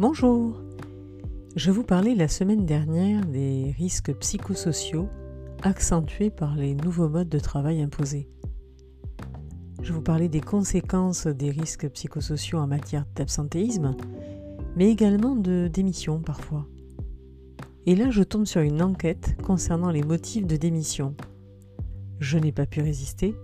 Bonjour 0.00 0.58
Je 1.56 1.70
vous 1.70 1.84
parlais 1.84 2.14
la 2.14 2.26
semaine 2.26 2.64
dernière 2.64 3.26
des 3.26 3.74
risques 3.76 4.14
psychosociaux 4.14 5.10
accentués 5.60 6.30
par 6.30 6.54
les 6.54 6.74
nouveaux 6.74 7.10
modes 7.10 7.28
de 7.28 7.38
travail 7.38 7.82
imposés. 7.82 8.26
Je 9.82 9.92
vous 9.92 10.00
parlais 10.00 10.30
des 10.30 10.40
conséquences 10.40 11.26
des 11.26 11.50
risques 11.50 11.86
psychosociaux 11.90 12.60
en 12.60 12.66
matière 12.66 13.04
d'absentéisme, 13.14 13.94
mais 14.74 14.90
également 14.90 15.36
de 15.36 15.68
démission 15.70 16.20
parfois. 16.20 16.66
Et 17.84 17.94
là, 17.94 18.08
je 18.08 18.22
tombe 18.22 18.46
sur 18.46 18.62
une 18.62 18.80
enquête 18.80 19.36
concernant 19.42 19.90
les 19.90 20.02
motifs 20.02 20.46
de 20.46 20.56
démission. 20.56 21.14
Je 22.20 22.38
n'ai 22.38 22.52
pas 22.52 22.64
pu 22.64 22.80
résister, 22.80 23.34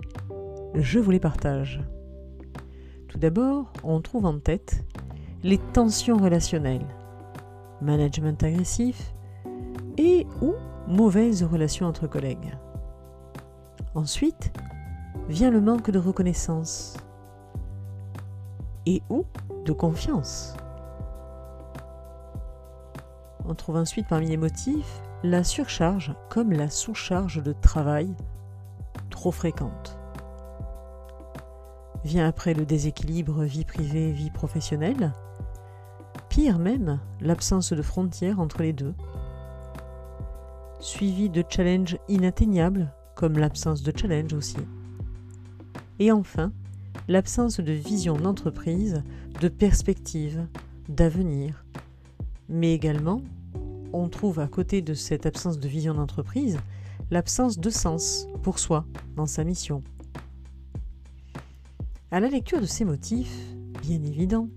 je 0.75 0.99
vous 1.01 1.11
les 1.11 1.21
partage. 1.21 1.83
Tout 3.09 3.19
d'abord, 3.19 3.75
on 3.85 4.01
trouve 4.01 4.25
en 4.25 4.39
tête 4.39 4.87
les 5.43 5.59
tensions 5.59 6.17
relationnelles, 6.17 6.87
management 7.81 8.43
agressif 8.43 9.15
et 9.97 10.27
ou 10.41 10.55
mauvaises 10.89 11.43
relations 11.43 11.87
entre 11.87 12.07
collègues. 12.07 12.57
Ensuite, 13.95 14.53
vient 15.29 15.51
le 15.51 15.61
manque 15.61 15.91
de 15.91 15.99
reconnaissance 15.99 16.97
et 18.87 19.03
ou 19.11 19.25
de 19.65 19.73
confiance. 19.73 20.57
On 23.49 23.55
trouve 23.55 23.77
ensuite 23.77 24.09
parmi 24.09 24.29
les 24.29 24.37
motifs 24.37 25.03
la 25.23 25.45
surcharge 25.45 26.15
comme 26.29 26.53
la 26.53 26.69
sous-charge 26.69 27.43
de 27.43 27.53
travail 27.53 28.15
trop 29.11 29.31
fréquente. 29.31 29.96
Vient 32.07 32.29
après 32.29 32.55
le 32.55 32.65
déséquilibre 32.65 33.43
vie 33.43 33.65
privée-vie 33.65 34.31
professionnelle. 34.31 35.13
Pire 36.29 36.61
même, 36.61 37.01
l'absence 37.21 37.73
de 37.73 37.83
frontières 37.83 38.39
entre 38.39 38.63
les 38.63 38.73
deux. 38.73 38.95
Suivi 40.79 41.29
de 41.29 41.43
challenges 41.49 41.99
inatteignables, 42.09 42.93
comme 43.17 43.37
l'absence 43.37 43.83
de 43.83 43.93
challenge 43.93 44.35
aussi. 44.35 44.57
Et 45.99 46.13
enfin, 46.13 46.53
l'absence 47.09 47.59
de 47.59 47.73
vision 47.73 48.15
d'entreprise, 48.15 49.03
de 49.41 49.49
perspective, 49.49 50.47
d'avenir. 50.89 51.65
Mais 52.49 52.73
également, 52.73 53.21
on 53.93 54.09
trouve 54.09 54.39
à 54.39 54.47
côté 54.47 54.81
de 54.81 54.95
cette 54.95 55.27
absence 55.27 55.59
de 55.59 55.67
vision 55.67 55.95
d'entreprise 55.95 56.57
l'absence 57.11 57.59
de 57.59 57.71
sens 57.71 58.29
pour 58.45 58.61
soi 58.61 58.85
dans 59.17 59.27
sa 59.27 59.43
mission. 59.43 59.83
À 62.13 62.21
la 62.21 62.29
lecture 62.29 62.61
de 62.61 62.67
ces 62.67 62.85
motifs, 62.85 63.37
bien 63.83 64.01
évidents, 64.01 64.49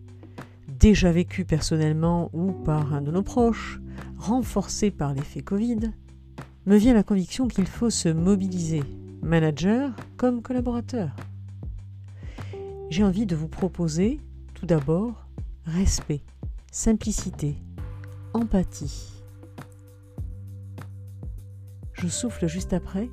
déjà 0.67 1.11
vécus 1.11 1.47
personnellement 1.47 2.29
ou 2.31 2.51
par 2.51 2.93
un 2.93 3.01
de 3.01 3.09
nos 3.09 3.23
proches, 3.23 3.79
renforcés 4.17 4.91
par 4.91 5.15
l'effet 5.15 5.41
Covid, 5.41 5.91
me 6.67 6.77
vient 6.77 6.93
la 6.93 7.01
conviction 7.01 7.47
qu'il 7.47 7.65
faut 7.65 7.89
se 7.89 8.07
mobiliser, 8.07 8.83
manager 9.23 9.95
comme 10.15 10.43
collaborateur. 10.43 11.15
J'ai 12.91 13.03
envie 13.03 13.25
de 13.25 13.35
vous 13.35 13.47
proposer 13.47 14.19
tout 14.53 14.67
d'abord 14.67 15.27
respect, 15.65 16.21
simplicité, 16.71 17.55
empathie. 18.35 19.23
Je 21.93 22.07
souffle 22.07 22.47
juste 22.47 22.73
après 22.73 23.09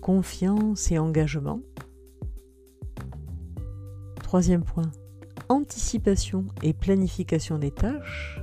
confiance 0.00 0.90
et 0.90 0.98
engagement. 0.98 1.60
Troisième 4.28 4.62
point, 4.62 4.90
anticipation 5.48 6.44
et 6.62 6.74
planification 6.74 7.56
des 7.56 7.70
tâches. 7.70 8.42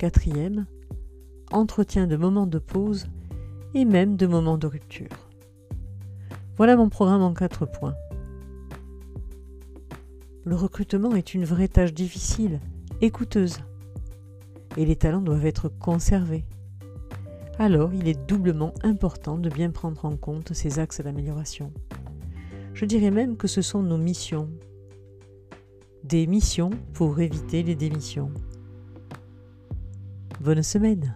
Quatrième, 0.00 0.66
entretien 1.52 2.08
de 2.08 2.16
moments 2.16 2.48
de 2.48 2.58
pause 2.58 3.06
et 3.72 3.84
même 3.84 4.16
de 4.16 4.26
moments 4.26 4.58
de 4.58 4.66
rupture. 4.66 5.28
Voilà 6.56 6.74
mon 6.74 6.88
programme 6.88 7.22
en 7.22 7.32
quatre 7.34 7.66
points. 7.66 7.94
Le 10.44 10.56
recrutement 10.56 11.14
est 11.14 11.34
une 11.34 11.44
vraie 11.44 11.68
tâche 11.68 11.94
difficile 11.94 12.58
et 13.00 13.12
coûteuse. 13.12 13.60
Et 14.76 14.84
les 14.84 14.96
talents 14.96 15.22
doivent 15.22 15.46
être 15.46 15.68
conservés. 15.68 16.44
Alors 17.60 17.94
il 17.94 18.08
est 18.08 18.28
doublement 18.28 18.74
important 18.82 19.38
de 19.38 19.48
bien 19.48 19.70
prendre 19.70 20.04
en 20.04 20.16
compte 20.16 20.52
ces 20.52 20.80
axes 20.80 21.00
d'amélioration. 21.00 21.72
Je 22.74 22.84
dirais 22.84 23.10
même 23.10 23.36
que 23.36 23.48
ce 23.48 23.62
sont 23.62 23.82
nos 23.82 23.98
missions. 23.98 24.48
Des 26.04 26.26
missions 26.26 26.70
pour 26.94 27.20
éviter 27.20 27.62
les 27.62 27.74
démissions. 27.74 28.30
Bonne 30.40 30.62
semaine 30.62 31.14